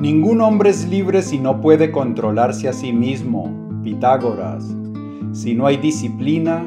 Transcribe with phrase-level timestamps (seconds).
[0.00, 3.54] Ningún hombre es libre si no puede controlarse a sí mismo.
[3.84, 4.74] Pitágoras.
[5.32, 6.66] Si no hay disciplina,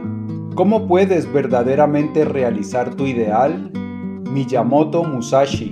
[0.53, 3.71] ¿cómo puedes verdaderamente realizar tu ideal?
[4.31, 5.71] Miyamoto Musashi.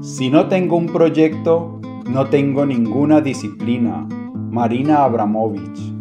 [0.00, 1.80] Si no tengo un proyecto,
[2.10, 4.04] no tengo ninguna disciplina.
[4.50, 5.93] Marina Abramovich.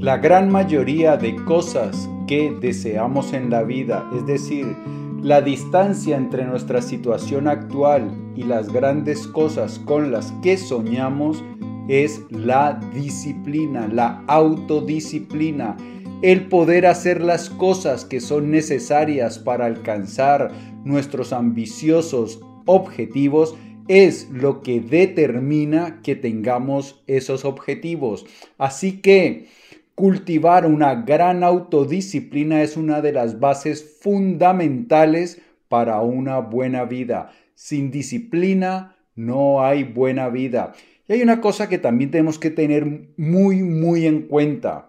[0.00, 4.76] La gran mayoría de cosas que deseamos en la vida, es decir,
[5.24, 11.42] la distancia entre nuestra situación actual y las grandes cosas con las que soñamos
[11.88, 15.76] es la disciplina, la autodisciplina,
[16.22, 20.52] el poder hacer las cosas que son necesarias para alcanzar
[20.84, 23.56] nuestros ambiciosos objetivos
[23.88, 28.26] es lo que determina que tengamos esos objetivos.
[28.58, 29.48] Así que
[29.98, 37.32] Cultivar una gran autodisciplina es una de las bases fundamentales para una buena vida.
[37.56, 40.72] Sin disciplina no hay buena vida.
[41.08, 44.88] Y hay una cosa que también tenemos que tener muy, muy en cuenta.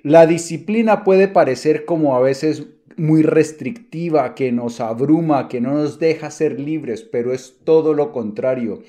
[0.00, 5.98] La disciplina puede parecer como a veces muy restrictiva, que nos abruma, que no nos
[5.98, 8.82] deja ser libres, pero es todo lo contrario.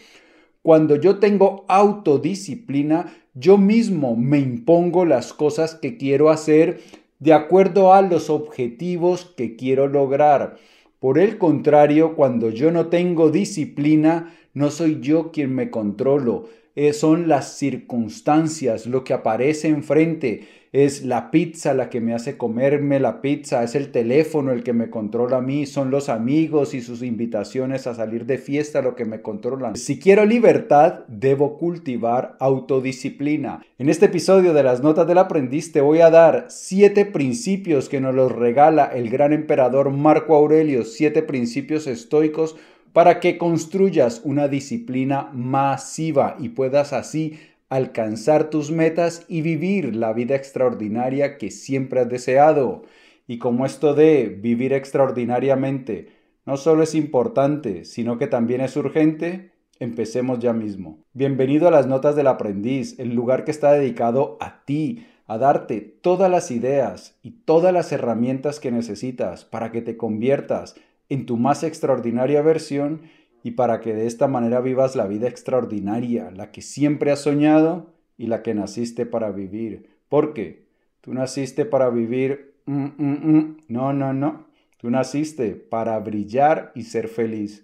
[0.68, 6.82] Cuando yo tengo autodisciplina, yo mismo me impongo las cosas que quiero hacer
[7.20, 10.58] de acuerdo a los objetivos que quiero lograr.
[11.00, 16.94] Por el contrario, cuando yo no tengo disciplina, no soy yo quien me controlo, eh,
[16.94, 23.00] son las circunstancias, lo que aparece enfrente es la pizza la que me hace comerme
[23.00, 26.82] la pizza, es el teléfono el que me controla a mí, son los amigos y
[26.82, 29.76] sus invitaciones a salir de fiesta lo que me controlan.
[29.76, 33.66] Si quiero libertad, debo cultivar autodisciplina.
[33.80, 38.02] En este episodio de las Notas del Aprendiz te voy a dar siete principios que
[38.02, 42.56] nos los regala el gran emperador Marco Aurelio, siete principios estoicos
[42.98, 50.14] para que construyas una disciplina masiva y puedas así alcanzar tus metas y vivir la
[50.14, 52.86] vida extraordinaria que siempre has deseado.
[53.28, 56.08] Y como esto de vivir extraordinariamente
[56.48, 60.98] no solo es importante, sino que también es urgente, empecemos ya mismo.
[61.14, 65.82] Bienvenido a las Notas del Aprendiz, el lugar que está dedicado a ti, a darte
[65.82, 70.74] todas las ideas y todas las herramientas que necesitas para que te conviertas
[71.10, 73.02] en tu más extraordinaria versión
[73.44, 77.94] y para que de esta manera vivas la vida extraordinaria, la que siempre has soñado
[78.18, 79.90] y la que naciste para vivir.
[80.10, 80.66] ¿Por qué?
[81.02, 82.56] Tú naciste para vivir...
[82.66, 83.58] Mm, mm, mm.
[83.70, 84.48] No, no, no.
[84.78, 87.64] Tú naciste para brillar y ser feliz.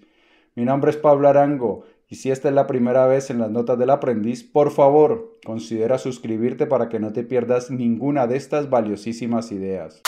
[0.55, 3.77] Mi nombre es Pablo Arango y si esta es la primera vez en las notas
[3.79, 9.51] del aprendiz, por favor, considera suscribirte para que no te pierdas ninguna de estas valiosísimas
[9.51, 10.01] ideas.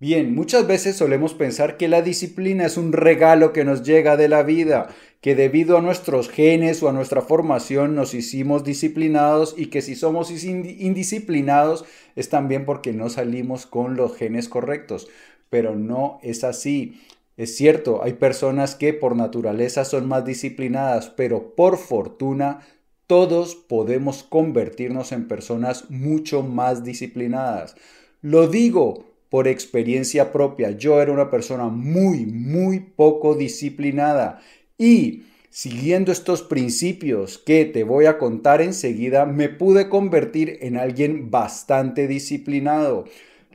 [0.00, 4.28] Bien, muchas veces solemos pensar que la disciplina es un regalo que nos llega de
[4.28, 9.66] la vida, que debido a nuestros genes o a nuestra formación nos hicimos disciplinados y
[9.66, 15.08] que si somos indisciplinados es también porque no salimos con los genes correctos.
[15.50, 17.02] Pero no es así.
[17.36, 22.60] Es cierto, hay personas que por naturaleza son más disciplinadas, pero por fortuna
[23.08, 27.74] todos podemos convertirnos en personas mucho más disciplinadas.
[28.22, 30.70] Lo digo por experiencia propia.
[30.72, 34.40] Yo era una persona muy, muy poco disciplinada
[34.76, 41.30] y siguiendo estos principios que te voy a contar enseguida, me pude convertir en alguien
[41.30, 43.04] bastante disciplinado.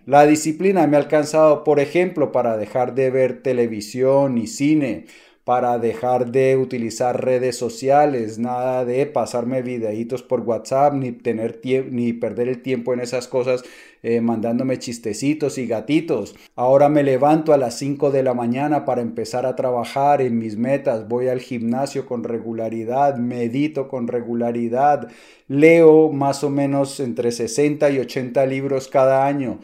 [0.05, 5.05] La disciplina me ha alcanzado, por ejemplo, para dejar de ver televisión y cine,
[5.43, 11.59] para dejar de utilizar redes sociales, nada de pasarme videitos por WhatsApp, ni, tener
[11.91, 13.63] ni perder el tiempo en esas cosas
[14.03, 16.35] eh, mandándome chistecitos y gatitos.
[16.55, 20.57] Ahora me levanto a las 5 de la mañana para empezar a trabajar en mis
[20.57, 25.09] metas, voy al gimnasio con regularidad, medito con regularidad,
[25.47, 29.59] leo más o menos entre 60 y 80 libros cada año.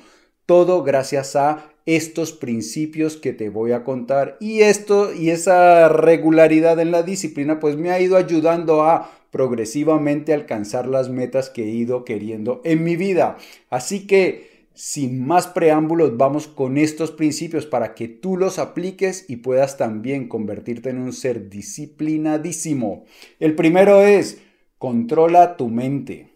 [0.46, 6.80] Todo gracias a estos principios que te voy a contar y esto y esa regularidad
[6.80, 11.70] en la disciplina pues me ha ido ayudando a progresivamente alcanzar las metas que he
[11.70, 13.38] ido queriendo en mi vida.
[13.70, 19.38] Así que sin más preámbulos vamos con estos principios para que tú los apliques y
[19.38, 23.04] puedas también convertirte en un ser disciplinadísimo.
[23.40, 24.42] El primero es
[24.78, 26.30] controla tu mente.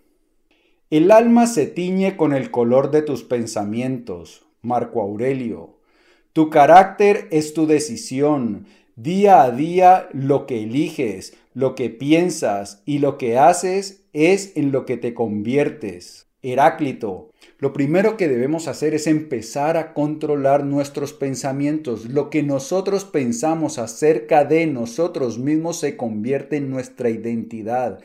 [0.89, 4.45] El alma se tiñe con el color de tus pensamientos.
[4.63, 5.77] Marco Aurelio.
[6.31, 8.65] Tu carácter es tu decisión.
[8.95, 14.71] Día a día lo que eliges, lo que piensas y lo que haces es en
[14.71, 16.27] lo que te conviertes.
[16.41, 17.29] Heráclito,
[17.59, 22.05] lo primero que debemos hacer es empezar a controlar nuestros pensamientos.
[22.05, 27.99] Lo que nosotros pensamos acerca de nosotros mismos se convierte en nuestra identidad.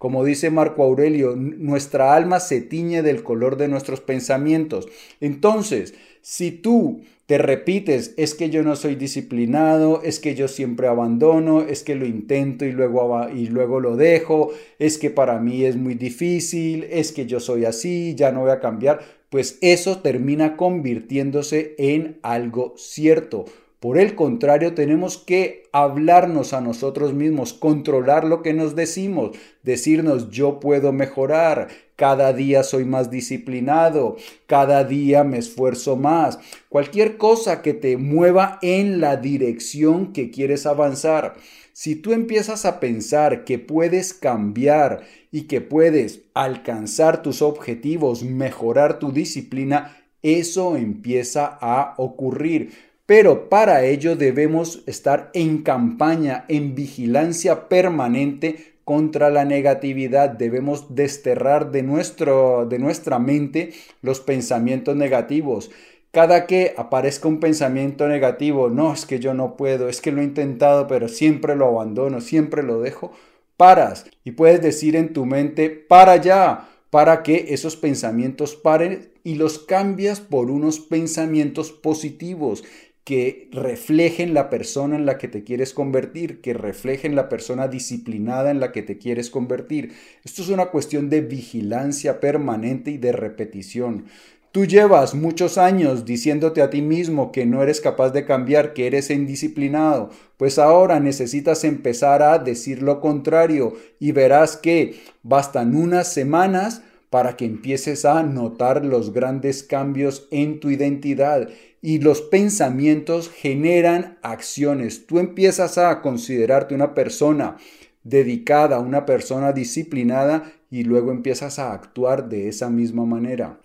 [0.00, 4.88] Como dice Marco Aurelio, nuestra alma se tiñe del color de nuestros pensamientos.
[5.20, 5.92] Entonces,
[6.22, 11.60] si tú te repites, es que yo no soy disciplinado, es que yo siempre abandono,
[11.60, 15.76] es que lo intento y luego, y luego lo dejo, es que para mí es
[15.76, 20.56] muy difícil, es que yo soy así, ya no voy a cambiar, pues eso termina
[20.56, 23.44] convirtiéndose en algo cierto.
[23.80, 29.30] Por el contrario, tenemos que hablarnos a nosotros mismos, controlar lo que nos decimos,
[29.62, 34.16] decirnos yo puedo mejorar, cada día soy más disciplinado,
[34.46, 36.38] cada día me esfuerzo más,
[36.68, 41.36] cualquier cosa que te mueva en la dirección que quieres avanzar.
[41.72, 48.98] Si tú empiezas a pensar que puedes cambiar y que puedes alcanzar tus objetivos, mejorar
[48.98, 52.89] tu disciplina, eso empieza a ocurrir.
[53.10, 60.30] Pero para ello debemos estar en campaña, en vigilancia permanente contra la negatividad.
[60.30, 65.72] Debemos desterrar de, nuestro, de nuestra mente los pensamientos negativos.
[66.12, 70.20] Cada que aparezca un pensamiento negativo, no, es que yo no puedo, es que lo
[70.20, 73.10] he intentado, pero siempre lo abandono, siempre lo dejo,
[73.56, 79.34] paras y puedes decir en tu mente, para ya, para que esos pensamientos paren y
[79.34, 82.62] los cambias por unos pensamientos positivos
[83.04, 88.50] que reflejen la persona en la que te quieres convertir, que reflejen la persona disciplinada
[88.50, 89.92] en la que te quieres convertir.
[90.24, 94.04] Esto es una cuestión de vigilancia permanente y de repetición.
[94.52, 98.88] Tú llevas muchos años diciéndote a ti mismo que no eres capaz de cambiar, que
[98.88, 106.12] eres indisciplinado, pues ahora necesitas empezar a decir lo contrario y verás que bastan unas
[106.12, 111.48] semanas para que empieces a notar los grandes cambios en tu identidad
[111.82, 115.06] y los pensamientos generan acciones.
[115.06, 117.56] Tú empiezas a considerarte una persona
[118.04, 123.58] dedicada, una persona disciplinada y luego empiezas a actuar de esa misma manera.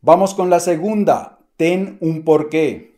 [0.00, 1.40] Vamos con la segunda.
[1.56, 2.94] Ten un porqué.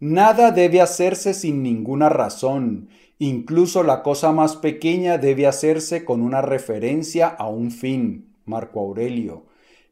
[0.00, 2.88] Nada debe hacerse sin ninguna razón.
[3.18, 8.27] Incluso la cosa más pequeña debe hacerse con una referencia a un fin.
[8.48, 9.44] Marco Aurelio.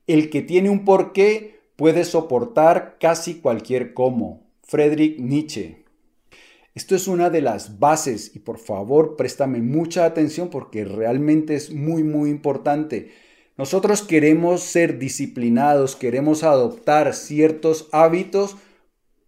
[0.07, 4.43] El que tiene un porqué puede soportar casi cualquier cómo.
[4.63, 5.85] Friedrich Nietzsche.
[6.75, 11.73] Esto es una de las bases y por favor préstame mucha atención porque realmente es
[11.73, 13.13] muy muy importante.
[13.57, 18.57] Nosotros queremos ser disciplinados, queremos adoptar ciertos hábitos,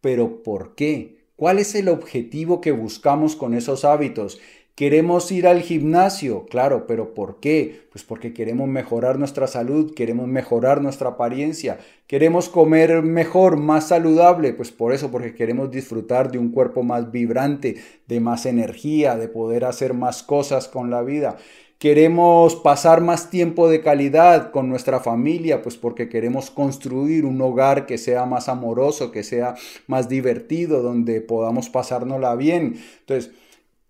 [0.03, 1.19] pero ¿por qué?
[1.37, 4.41] ¿Cuál es el objetivo que buscamos con esos hábitos?
[4.79, 7.89] Queremos ir al gimnasio, claro, pero ¿por qué?
[7.91, 14.53] Pues porque queremos mejorar nuestra salud, queremos mejorar nuestra apariencia, queremos comer mejor, más saludable,
[14.53, 19.27] pues por eso, porque queremos disfrutar de un cuerpo más vibrante, de más energía, de
[19.27, 21.39] poder hacer más cosas con la vida.
[21.81, 27.85] Queremos pasar más tiempo de calidad con nuestra familia, pues porque queremos construir un hogar
[27.85, 29.57] que sea más amoroso, que sea
[29.89, 32.77] más divertido, donde podamos pasárnosla bien.
[33.01, 33.33] Entonces,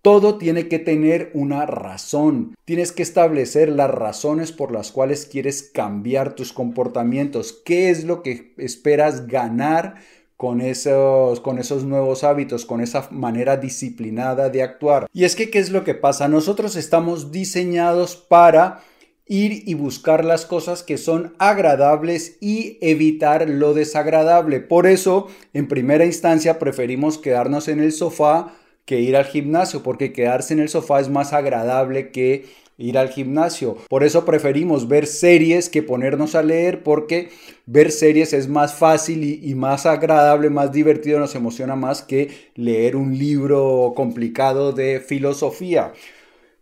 [0.09, 2.55] todo tiene que tener una razón.
[2.65, 7.61] Tienes que establecer las razones por las cuales quieres cambiar tus comportamientos.
[7.63, 9.97] ¿Qué es lo que esperas ganar
[10.35, 15.05] con esos, con esos nuevos hábitos, con esa manera disciplinada de actuar?
[15.13, 16.27] Y es que, ¿qué es lo que pasa?
[16.27, 18.81] Nosotros estamos diseñados para
[19.27, 24.59] ir y buscar las cosas que son agradables y evitar lo desagradable.
[24.59, 28.55] Por eso, en primera instancia, preferimos quedarnos en el sofá
[28.89, 32.45] que ir al gimnasio, porque quedarse en el sofá es más agradable que
[32.79, 33.77] ir al gimnasio.
[33.87, 37.29] Por eso preferimos ver series que ponernos a leer, porque
[37.67, 42.95] ver series es más fácil y, más agradable, más divertido, nos emociona más que leer
[42.95, 45.93] un libro complicado de filosofía.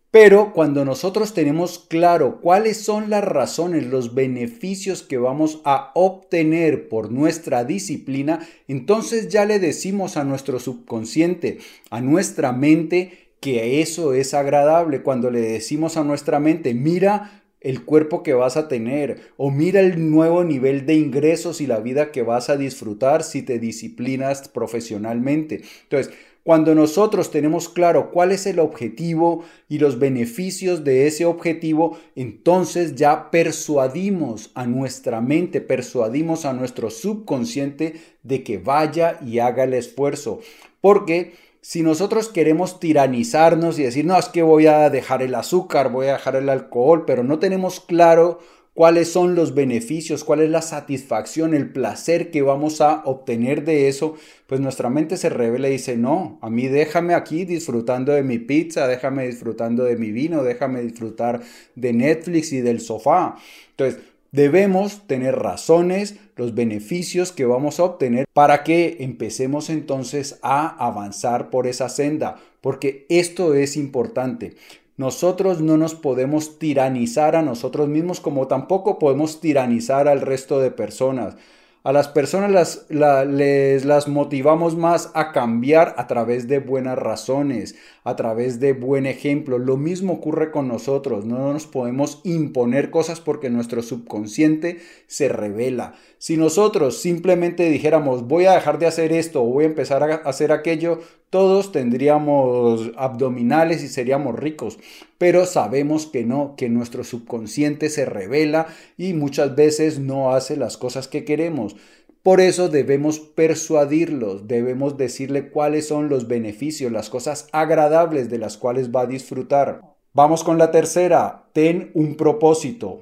[0.10, 6.88] Pero cuando nosotros tenemos claro cuáles son las razones, los beneficios que vamos a obtener
[6.88, 11.58] por nuestra disciplina, entonces ya le decimos a nuestro subconsciente,
[11.90, 15.04] a nuestra mente, que eso es agradable.
[15.04, 19.82] Cuando le decimos a nuestra mente, mira el cuerpo que vas a tener o mira
[19.82, 24.48] el nuevo nivel de ingresos y la vida que vas a disfrutar si te disciplinas
[24.48, 25.64] profesionalmente.
[25.84, 26.14] Entonces,
[26.48, 32.96] Cuando nosotros tenemos claro cuál es el objetivo y los beneficios de ese objetivo, entonces
[32.96, 39.74] ya persuadimos a nuestra mente, persuadimos a nuestro subconsciente de que vaya y haga el
[39.74, 40.40] esfuerzo.
[40.80, 45.92] Porque si nosotros queremos tiranizarnos y decir, no, es que voy a dejar el azúcar,
[45.92, 48.40] voy a dejar el alcohol, pero no tenemos claro
[48.78, 53.88] cuáles son los beneficios, cuál es la satisfacción, el placer que vamos a obtener de
[53.88, 54.14] eso,
[54.46, 58.38] pues nuestra mente se revela y dice, no, a mí déjame aquí disfrutando de mi
[58.38, 61.42] pizza, déjame disfrutando de mi vino, déjame disfrutar
[61.74, 63.38] de Netflix y del sofá.
[63.72, 64.00] Entonces,
[64.32, 71.50] debemos tener razones, los beneficios que vamos a obtener para que empecemos entonces a avanzar
[71.50, 74.54] por esa senda, porque esto es importante.
[74.98, 80.72] Nosotros no nos podemos tiranizar a nosotros mismos como tampoco podemos tiranizar al resto de
[80.72, 81.36] personas.
[81.84, 82.52] A las personas
[82.90, 88.74] las, les las motivamos más a cambiar a través de buenas razones, a través de
[88.74, 89.58] buen ejemplo.
[89.58, 91.24] Lo mismo ocurre con nosotros.
[91.24, 95.94] No nos podemos imponer cosas porque nuestro subconsciente se revela.
[96.18, 100.16] Si nosotros simplemente dijéramos voy a dejar de hacer esto o voy a empezar a
[100.16, 104.80] hacer aquello, todos tendríamos abdominales y seríamos ricos.
[105.18, 108.68] Pero sabemos que no, que nuestro subconsciente se revela
[108.98, 111.76] y muchas veces no hace las cosas que queremos.
[112.24, 118.58] Por eso debemos persuadirlos, debemos decirle cuáles son los beneficios, las cosas agradables de las
[118.58, 119.82] cuales va a disfrutar.
[120.14, 123.02] Vamos con la tercera, ten un propósito.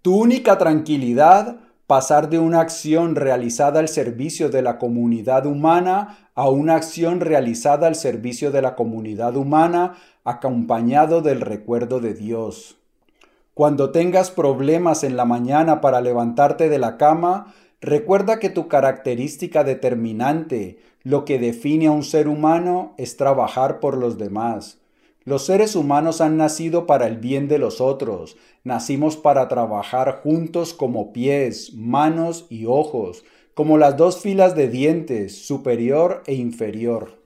[0.00, 6.50] Tu única tranquilidad pasar de una acción realizada al servicio de la comunidad humana a
[6.50, 12.76] una acción realizada al servicio de la comunidad humana acompañado del recuerdo de Dios.
[13.54, 19.64] Cuando tengas problemas en la mañana para levantarte de la cama, recuerda que tu característica
[19.64, 24.78] determinante, lo que define a un ser humano, es trabajar por los demás.
[25.26, 30.72] Los seres humanos han nacido para el bien de los otros, nacimos para trabajar juntos
[30.72, 37.18] como pies, manos y ojos, como las dos filas de dientes, superior e inferior.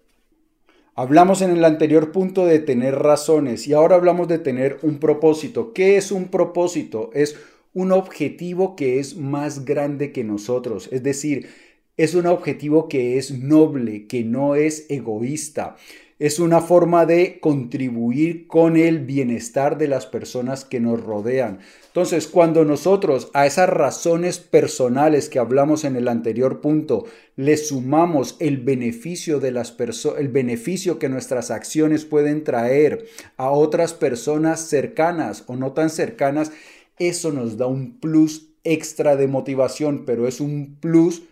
[0.95, 5.75] Hablamos en el anterior punto de tener razones y ahora hablamos de tener un propósito.
[5.75, 7.11] ¿Qué es un propósito?
[7.13, 7.37] Es
[7.75, 11.51] un objetivo que es más grande que nosotros, es decir,
[11.99, 15.77] es un objetivo que es noble, que no es egoísta
[16.21, 21.61] es una forma de contribuir con el bienestar de las personas que nos rodean.
[21.87, 28.37] Entonces, cuando nosotros a esas razones personales que hablamos en el anterior punto le sumamos
[28.39, 29.75] el beneficio de las
[30.19, 33.07] el beneficio que nuestras acciones pueden traer
[33.39, 36.53] a otras personas cercanas o no tan cercanas,
[36.99, 41.23] eso nos da un plus extra de motivación, pero es un plus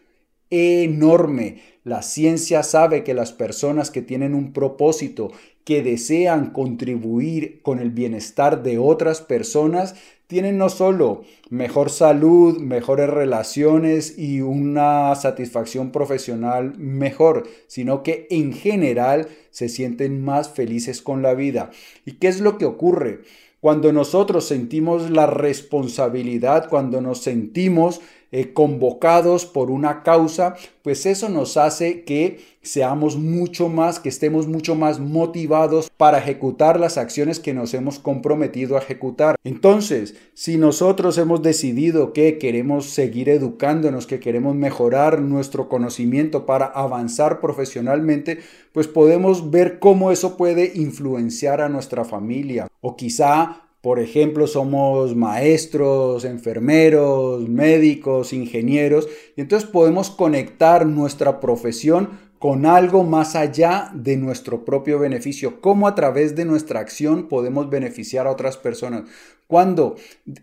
[0.51, 1.63] enorme.
[1.89, 5.33] La ciencia sabe que las personas que tienen un propósito,
[5.65, 9.95] que desean contribuir con el bienestar de otras personas,
[10.27, 18.53] tienen no solo mejor salud, mejores relaciones y una satisfacción profesional mejor, sino que en
[18.53, 21.71] general se sienten más felices con la vida.
[22.05, 23.21] ¿Y qué es lo que ocurre?
[23.61, 31.29] Cuando nosotros sentimos la responsabilidad, cuando nos sentimos eh, convocados por una causa, pues eso
[31.29, 37.41] nos hace que seamos mucho más, que estemos mucho más motivados para ejecutar las acciones
[37.41, 39.37] que nos hemos comprometido a ejecutar.
[39.45, 46.67] Entonces, si nosotros hemos decidido que queremos seguir educándonos, que queremos mejorar nuestro conocimiento para
[46.67, 48.41] avanzar profesionalmente,
[48.73, 55.15] pues podemos ver cómo eso puede influenciar a nuestra familia o quizá por ejemplo, somos
[55.15, 64.17] maestros, enfermeros, médicos, ingenieros, y entonces podemos conectar nuestra profesión con algo más allá de
[64.17, 69.05] nuestro propio beneficio, cómo a través de nuestra acción podemos beneficiar a otras personas.
[69.49, 69.97] Cuando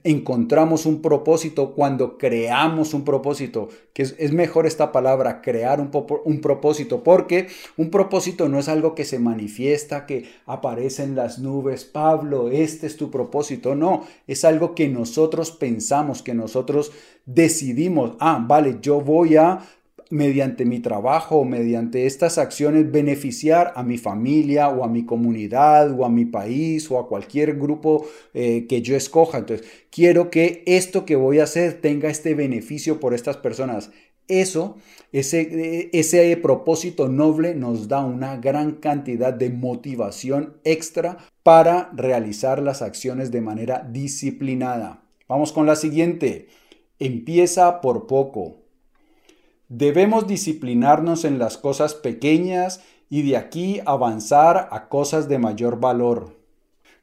[0.04, 5.92] encontramos un propósito, cuando creamos un propósito, que es, mejor esta palabra, crear un,
[6.26, 7.48] un propósito, porque
[7.78, 12.88] un propósito no es algo que se manifiesta, que aparece en las nubes, Pablo, este
[12.88, 16.92] es tu propósito, no, es algo que nosotros pensamos, que nosotros
[17.28, 19.60] decidimos, ah, vale, yo voy a
[20.10, 26.06] mediante mi trabajo mediante estas acciones beneficiar a mi familia o a mi comunidad o
[26.06, 29.40] a mi país o a cualquier grupo eh, que yo escoja.
[29.40, 33.92] Entonces, quiero que esto que voy a hacer tenga este beneficio por estas personas.
[34.28, 34.78] Eso,
[35.12, 43.30] ese propósito noble nos da una gran cantidad de motivación extra para realizar las acciones
[43.30, 45.04] de manera disciplinada.
[45.28, 46.48] Vamos con la siguiente.
[46.98, 48.65] Empieza por poco.
[49.70, 56.36] Debemos disciplinarnos en las cosas pequeñas y de aquí avanzar a cosas de mayor valor.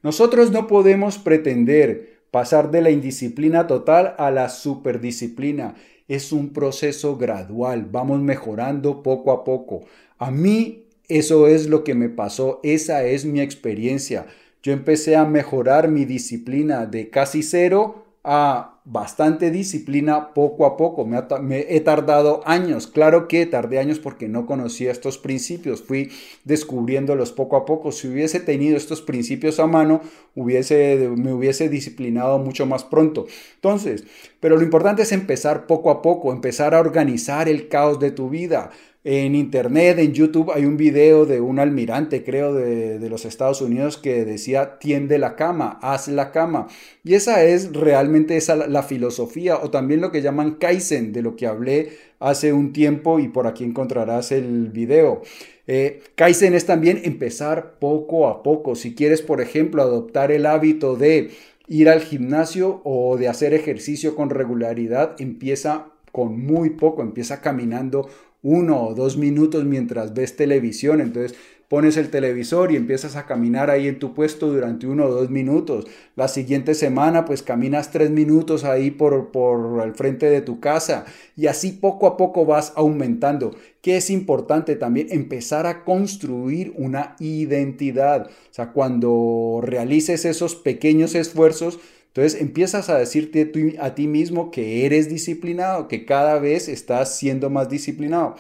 [0.03, 5.75] Nosotros no podemos pretender pasar de la indisciplina total a la superdisciplina.
[6.09, 9.85] Es un proceso gradual, vamos mejorando poco a poco.
[10.19, 14.27] A mí eso es lo que me pasó, esa es mi experiencia.
[14.63, 21.05] Yo empecé a mejorar mi disciplina de casi cero a bastante disciplina poco a poco.
[21.05, 26.11] Me, he tardado años, claro que tardé años porque no conocía estos principios, fui
[26.45, 27.93] descubriéndolos poco a poco.
[27.93, 30.01] Si hubiese tenido estos principios a mano,
[30.35, 33.27] hubiese, me hubiese disciplinado mucho más pronto.
[33.57, 34.05] Entonces,
[34.41, 38.31] pero lo importante es empezar poco a poco, empezar a organizar el caos de tu
[38.31, 38.71] vida.
[39.05, 43.99] En internet, en YouTube, hay un video de un almirante, creo, de, los Estados Unidos
[43.99, 46.69] que decía, tiende la cama, haz la cama.
[47.03, 51.35] Y esa es realmente esa, la filosofía, o también lo que llaman Kaizen, de lo
[51.35, 51.91] que hablé
[52.21, 55.23] hace un tiempo y por aquí encontrarás el video.
[55.67, 58.77] Eh, Kaizen es también empezar poco a poco.
[58.77, 61.33] Si quieres, por ejemplo, adoptar el hábito de
[61.67, 68.09] ir al gimnasio o de hacer ejercicio con regularidad, empieza con muy poco, empieza caminando
[68.43, 71.01] uno o dos minutos mientras ves televisión.
[71.01, 71.37] Entonces
[71.73, 75.31] pones el televisor y empiezas a caminar ahí en tu puesto durante uno o dos
[75.31, 75.87] minutos.
[76.17, 81.07] La siguiente semana pues caminas tres minutos ahí por, por el frente de tu casa
[81.35, 83.57] y así poco a poco vas aumentando.
[83.81, 88.27] Que es importante también empezar a construir una identidad.
[88.27, 91.81] O sea, cuando realices esos pequeños esfuerzos,
[92.15, 93.51] entonces empiezas a decirte
[93.81, 98.37] a ti mismo que eres disciplinado, que cada vez estás siendo más disciplinado.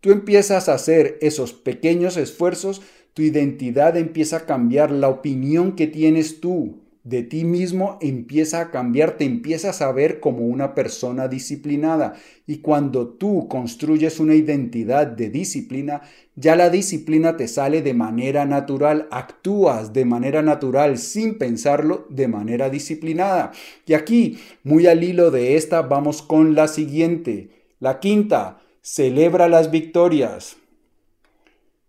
[0.00, 2.82] Tú empiezas a hacer esos pequeños esfuerzos,
[3.14, 8.70] tu identidad empieza a cambiar, la opinión que tienes tú de ti mismo empieza a
[8.70, 12.14] cambiar, te empiezas a ver como una persona disciplinada.
[12.46, 16.00] Y cuando tú construyes una identidad de disciplina,
[16.34, 22.26] ya la disciplina te sale de manera natural, actúas de manera natural sin pensarlo de
[22.26, 23.52] manera disciplinada.
[23.86, 27.50] Y aquí, muy al hilo de esta, vamos con la siguiente.
[27.80, 30.56] La quinta, celebra las victorias.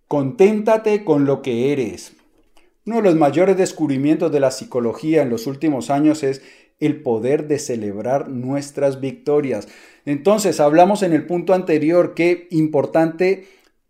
[0.10, 2.14] Conténtate con lo que eres.
[2.86, 6.44] Uno de los mayores descubrimientos de la psicología en los últimos años es
[6.80, 9.68] el poder de celebrar nuestras victorias.
[10.06, 13.48] Entonces, hablamos en el punto anterior que importante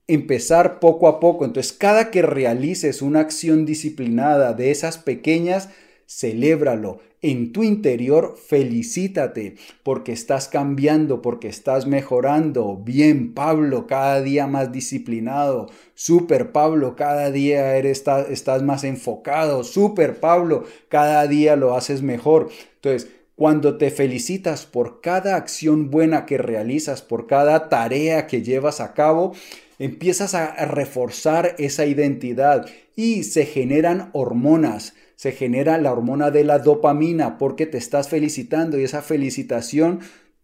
[0.08, 1.43] empezar poco a poco.
[1.43, 5.69] Entonces, cada que realices una acción disciplinada de esas pequeñas,
[6.07, 6.99] celébralo.
[7.21, 12.77] En tu interior, felicítate porque estás cambiando, porque estás mejorando.
[12.77, 15.67] Bien, Pablo, cada día más disciplinado.
[15.95, 19.63] Super Pablo, cada día eres, estás más enfocado.
[19.63, 22.49] Super Pablo, cada día lo haces mejor.
[22.75, 28.79] Entonces, cuando te felicitas por cada acción buena que realizas, por cada tarea que llevas
[28.79, 29.33] a cabo,
[29.79, 36.60] empiezas a reforzar esa identidad y se generan hormonas se genera la hormona de la
[36.60, 39.99] dopamina porque te estás felicitando y esa felicitación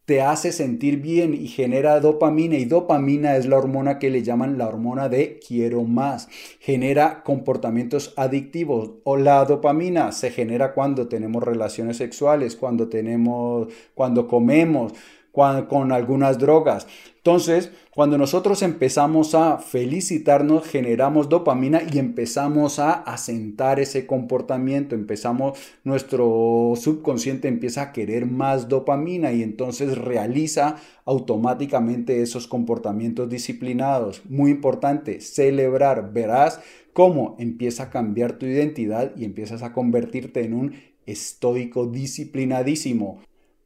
[0.06, 4.58] te hace sentir bien y genera dopamina y dopamina es la hormona que le llaman
[4.58, 6.28] la hormona de quiero más.
[6.60, 14.28] Genera comportamientos adictivos o la dopamina se genera cuando tenemos relaciones sexuales, cuando tenemos cuando
[14.28, 14.94] comemos,
[15.32, 16.88] con algunas drogas.
[17.18, 25.60] Entonces, cuando nosotros empezamos a felicitarnos, generamos dopamina y empezamos a asentar ese comportamiento, empezamos,
[25.84, 34.22] nuestro subconsciente empieza a querer más dopamina y entonces realiza automáticamente esos comportamientos disciplinados.
[34.28, 36.60] Muy importante, celebrar, verás
[36.94, 40.74] cómo empieza a cambiar tu identidad y empiezas a convertirte en un
[41.06, 43.22] estoico disciplinadísimo.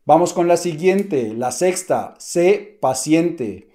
[0.07, 3.69] Vamos con la siguiente, la sexta, sé paciente.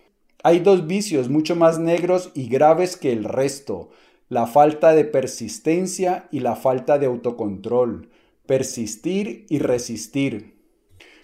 [0.45, 3.91] Hay dos vicios mucho más negros y graves que el resto,
[4.29, 8.11] la falta de persistencia y la falta de autocontrol.
[8.47, 10.55] Persistir y resistir.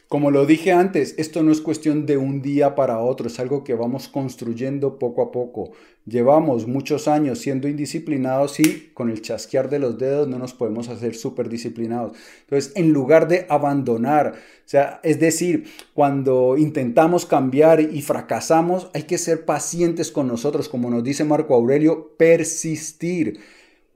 [0.08, 3.62] Como lo dije antes, esto no es cuestión de un día para otro, es algo
[3.62, 5.70] que vamos construyendo poco a poco.
[6.06, 10.88] Llevamos muchos años siendo indisciplinados y con el chasquear de los dedos no nos podemos
[10.88, 12.16] hacer súper disciplinados.
[12.42, 15.64] Entonces, en lugar de abandonar, o sea, es decir,
[15.94, 21.54] cuando intentamos cambiar y fracasamos, hay que ser pacientes con nosotros, como nos dice Marco
[21.54, 23.40] Aurelio, persistir.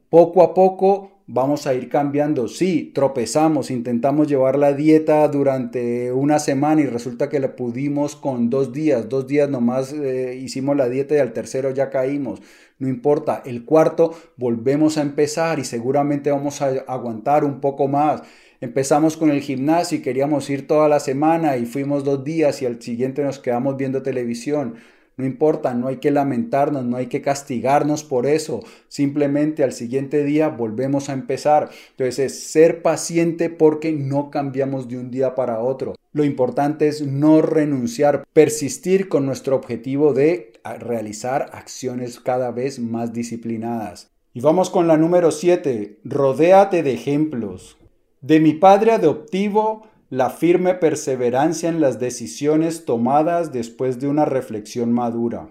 [0.09, 2.49] Poco a poco vamos a ir cambiando.
[2.49, 8.51] Sí, tropezamos, intentamos llevar la dieta durante una semana y resulta que la pudimos con
[8.51, 9.09] dos días.
[9.09, 12.43] Dos días nomás eh, hicimos la dieta y al tercero ya caímos.
[12.79, 18.23] No importa, el cuarto volvemos a empezar y seguramente vamos a aguantar un poco más.
[18.61, 22.67] Empezamos con el gimnasio y queríamos ir toda la semana y fuimos dos días y
[22.67, 24.75] al siguiente nos quedamos viendo televisión.
[25.21, 28.61] No importa, no hay que lamentarnos, no hay que castigarnos por eso.
[28.89, 31.69] Simplemente al siguiente día volvemos a empezar.
[31.91, 35.95] Entonces es ser paciente porque no cambiamos de un día para otro.
[36.15, 43.13] Lo importante es no renunciar, persistir con nuestro objetivo de realizar acciones cada vez más
[43.13, 44.11] disciplinadas.
[44.33, 46.01] Y vamos con la número 7.
[46.05, 47.77] Rodéate de ejemplos.
[48.23, 54.93] De mi padre adoptivo, la firme perseverancia en las decisiones tomadas después de una reflexión
[54.93, 55.51] madura.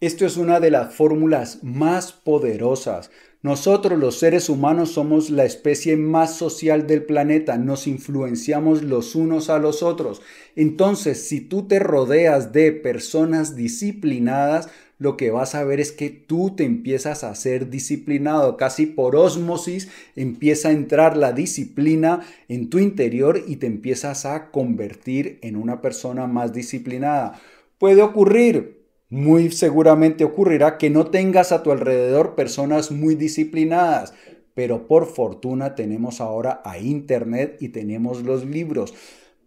[0.00, 3.12] Esto es una de las fórmulas más poderosas.
[3.40, 9.48] Nosotros los seres humanos somos la especie más social del planeta, nos influenciamos los unos
[9.48, 10.22] a los otros.
[10.56, 14.70] Entonces, si tú te rodeas de personas disciplinadas,
[15.04, 19.16] lo que vas a ver es que tú te empiezas a ser disciplinado, casi por
[19.16, 25.56] osmosis empieza a entrar la disciplina en tu interior y te empiezas a convertir en
[25.56, 27.38] una persona más disciplinada.
[27.76, 34.14] Puede ocurrir, muy seguramente ocurrirá que no tengas a tu alrededor personas muy disciplinadas,
[34.54, 38.94] pero por fortuna tenemos ahora a Internet y tenemos los libros.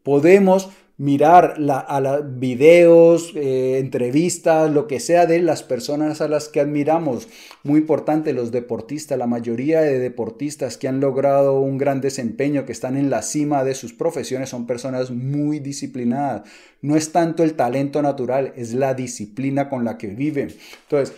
[0.04, 6.60] Podemos mirar a videos, eh, entrevistas, lo que sea de las personas a las que
[6.60, 7.28] admiramos.
[7.64, 12.72] Muy importante, los deportistas, la mayoría de deportistas que han logrado un gran desempeño, que
[12.72, 16.50] están en la cima de sus profesiones, son personas muy disciplinadas.
[16.82, 20.50] No es tanto el talento natural, es la disciplina con la que viven.
[20.84, 21.16] Entonces,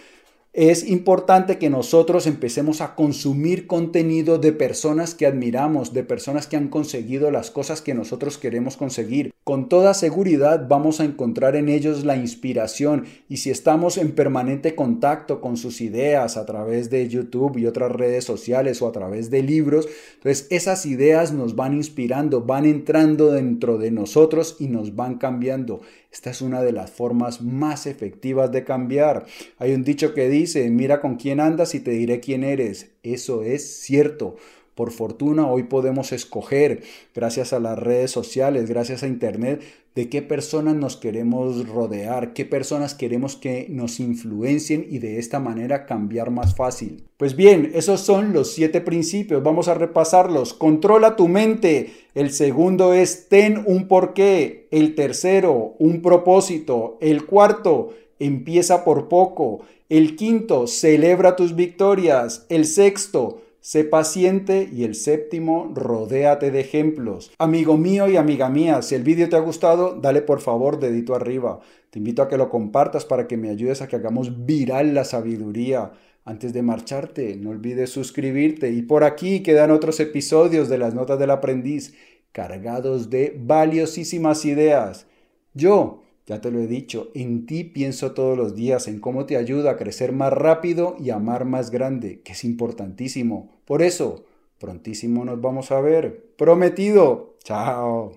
[0.60, 6.58] es importante que nosotros empecemos a consumir contenido de personas que admiramos, de personas que
[6.58, 9.32] han conseguido las cosas que nosotros queremos conseguir.
[9.45, 14.76] Con toda seguridad vamos a encontrar en ellos la inspiración y si estamos en permanente
[14.76, 19.30] contacto con sus ideas a través de YouTube y otras redes sociales o a través
[19.32, 24.93] de libros, entonces esas ideas nos van inspirando, van entrando dentro de nosotros y nos
[24.93, 25.80] van cambiando.
[26.12, 29.26] Esta es una de las formas más efectivas de cambiar.
[29.60, 32.91] Hay un dicho que dice, mira con quién andas y te diré quién eres.
[33.04, 34.36] Eso es cierto.
[34.80, 39.62] Por fortuna hoy podemos escoger, gracias a las redes sociales, gracias a Internet,
[39.94, 45.42] de qué personas nos queremos rodear, qué personas queremos que nos influencien y de esta
[45.42, 47.04] manera cambiar más fácil.
[47.18, 50.54] Pues bien, esos son los siete principios, vamos a repasarlos.
[50.54, 51.92] Controla tu mente.
[52.15, 54.70] El segundo es ten un porqué.
[54.72, 56.98] El tercero, un propósito.
[57.02, 59.60] El cuarto, empieza por poco.
[59.89, 62.46] El quinto, celebra tus victorias.
[62.48, 67.32] El sexto, Sé paciente y el séptimo, rodéate de ejemplos.
[67.38, 71.13] Amigo mío y amiga mía, si el vídeo te ha gustado, dale por favor dedito
[71.13, 71.60] arriba.
[71.91, 75.03] Te invito a que lo compartas para que me ayudes a que hagamos viral la
[75.03, 75.91] sabiduría.
[76.25, 78.71] Antes de marcharte, no olvides suscribirte.
[78.71, 81.93] Y por aquí quedan otros episodios de las notas del aprendiz,
[82.32, 85.05] cargados de valiosísimas ideas.
[85.53, 89.36] Yo ya te lo he dicho, en ti pienso todos los días, en cómo te
[89.36, 93.59] ayuda a crecer más rápido y amar más grande, que es importantísimo.
[93.69, 94.23] Por eso,
[94.58, 96.34] prontísimo nos vamos a ver.
[96.38, 97.36] Prometido.
[97.43, 98.13] Chao.